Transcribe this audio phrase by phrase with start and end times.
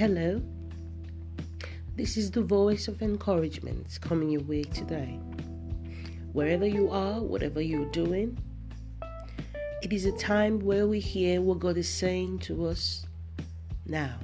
[0.00, 0.40] Hello.
[1.94, 5.20] This is the voice of encouragement coming your way today.
[6.32, 8.38] Wherever you are, whatever you're doing,
[9.82, 13.04] it is a time where we hear what God is saying to us
[13.84, 14.14] now.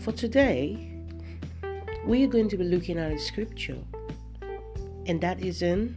[0.00, 1.00] For today,
[2.04, 3.78] we are going to be looking at a scripture,
[5.06, 5.96] and that is in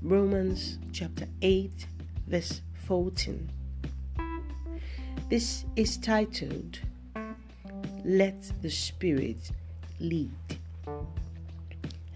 [0.00, 1.86] Romans chapter 8,
[2.26, 3.50] verse 14.
[5.28, 6.78] This is titled
[8.04, 9.52] Let the Spirit
[10.00, 10.32] Lead.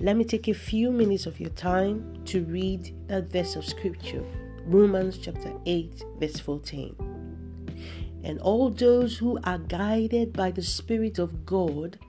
[0.00, 4.24] Let me take a few minutes of your time to read that verse of scripture,
[4.64, 6.96] Romans chapter 8, verse 14.
[8.24, 12.00] And all those who are guided by the Spirit of God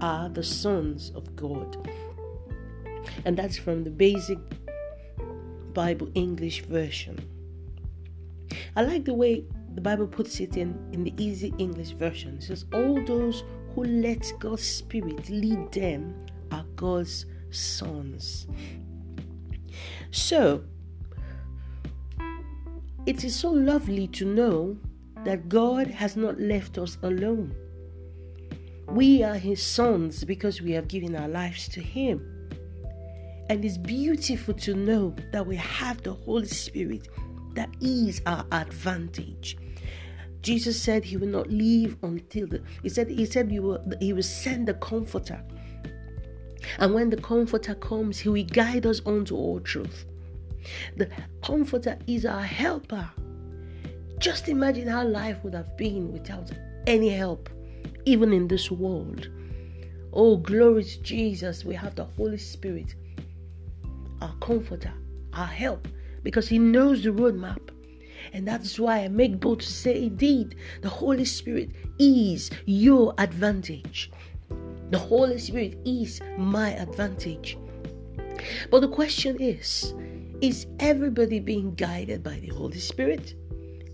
[0.00, 1.90] are the sons of God.
[3.26, 4.38] And that's from the basic
[5.74, 7.18] Bible English version.
[8.74, 9.44] I like the way
[9.76, 12.38] the Bible puts it in, in the easy English version.
[12.38, 18.46] It says, All those who let God's Spirit lead them are God's sons.
[20.10, 20.64] So,
[23.04, 24.78] it is so lovely to know
[25.24, 27.54] that God has not left us alone.
[28.88, 32.24] We are His sons because we have given our lives to Him.
[33.50, 37.08] And it's beautiful to know that we have the Holy Spirit
[37.56, 39.58] that is our advantage.
[40.42, 44.12] Jesus said he will not leave until the, he said he said he will, he
[44.12, 45.42] will send the comforter.
[46.78, 50.04] And when the comforter comes, he will guide us onto all truth.
[50.96, 51.08] The
[51.42, 53.08] comforter is our helper.
[54.18, 56.50] Just imagine how life would have been without
[56.86, 57.50] any help,
[58.04, 59.28] even in this world.
[60.12, 61.64] Oh, glory to Jesus.
[61.64, 62.94] We have the Holy Spirit,
[64.20, 64.92] our comforter,
[65.34, 65.86] our help,
[66.22, 67.70] because He knows the roadmap.
[68.32, 74.10] And that's why I make bold to say, indeed, the Holy Spirit is your advantage.
[74.90, 77.56] The Holy Spirit is my advantage.
[78.70, 79.94] But the question is
[80.42, 83.34] is everybody being guided by the Holy Spirit?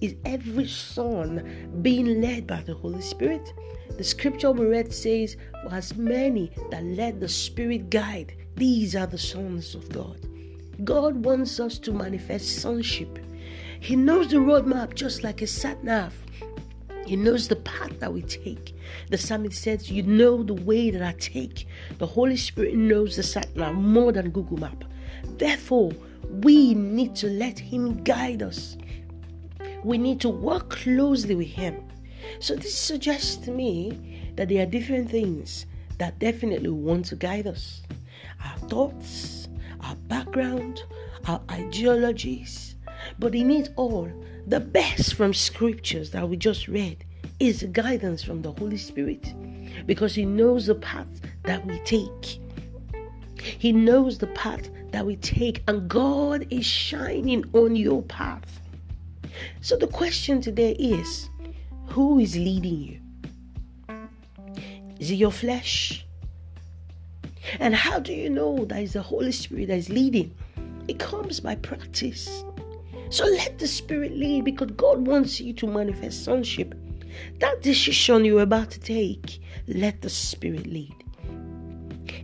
[0.01, 3.55] Is every son being led by the Holy Spirit?
[3.97, 9.07] The scripture we read says, For as many that let the Spirit guide, these are
[9.07, 10.19] the sons of God.
[10.85, 13.19] God wants us to manifest sonship.
[13.81, 16.15] He knows the roadmap just like a sat nav.
[17.05, 18.75] He knows the path that we take.
[19.11, 21.67] The psalmist says, You know the way that I take.
[21.99, 24.85] The Holy Spirit knows the sat nav more than Google Map.
[25.37, 25.93] Therefore,
[26.43, 28.77] we need to let Him guide us.
[29.85, 31.83] We need to work closely with Him.
[32.39, 35.67] So, this suggests to me that there are different things
[35.99, 37.83] that definitely want to guide us
[38.45, 39.49] our thoughts,
[39.83, 40.83] our background,
[41.27, 42.77] our ideologies,
[43.19, 44.11] but in it all,
[44.47, 47.05] the best from scriptures that we just read
[47.41, 49.35] is guidance from the Holy Spirit
[49.87, 51.09] because He knows the path
[51.45, 52.41] that we take.
[53.37, 58.61] He knows the path that we take, and God is shining on your path.
[59.61, 61.29] So the question today is
[61.87, 63.01] who is leading you?
[64.99, 66.07] Is it your flesh?
[67.61, 70.35] And how do you know that it's the Holy Spirit that is leading?
[70.89, 72.45] It comes by practice.
[73.11, 76.75] So let the Spirit lead because God wants you to manifest sonship.
[77.41, 80.95] That decision you're about to take, let the Spirit lead.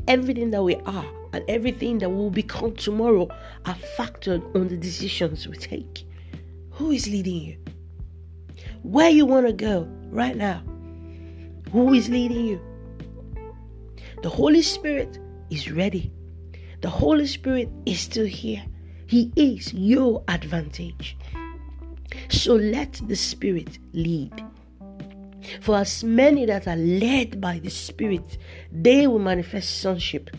[0.07, 3.29] Everything that we are and everything that will become tomorrow
[3.67, 6.07] are factored on the decisions we take.
[6.71, 7.59] Who is leading you?
[8.83, 10.63] Where you want to go right now?
[11.73, 12.61] Who is leading you?
[14.21, 15.19] The Holy Spirit
[15.49, 16.11] is ready.
[16.81, 18.65] The Holy Spirit is still here.
[19.07, 21.17] He is your advantage.
[22.29, 24.33] So let the Spirit lead.
[25.61, 28.39] For as many that are led by the Spirit,
[28.73, 30.31] they will manifest sonship.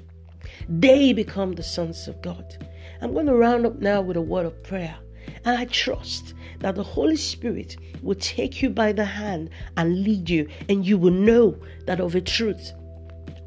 [0.68, 2.57] They become the sons of God.
[3.01, 4.97] I'm going to round up now with a word of prayer.
[5.45, 10.30] And I trust that the Holy Spirit will take you by the hand and lead
[10.30, 12.74] you, and you will know that of a truth,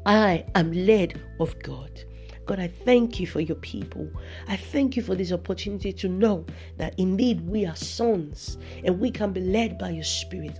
[0.05, 2.03] I am led of God.
[2.45, 4.09] God, I thank you for your people.
[4.47, 6.45] I thank you for this opportunity to know
[6.77, 10.59] that indeed we are sons and we can be led by your Spirit.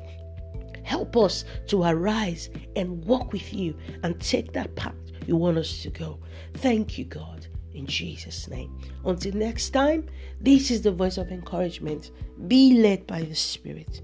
[0.83, 4.95] Help us to arise and walk with you and take that path
[5.27, 6.19] you want us to go.
[6.55, 8.77] Thank you, God, in Jesus' name.
[9.05, 10.07] Until next time,
[10.41, 12.11] this is the voice of encouragement.
[12.47, 14.01] Be led by the Spirit.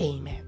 [0.00, 0.45] Amen.